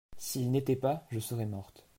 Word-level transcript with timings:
S'il 0.17 0.49
n'était 0.49 0.75
pas, 0.75 1.05
je 1.11 1.19
serais 1.19 1.45
morte. 1.45 1.87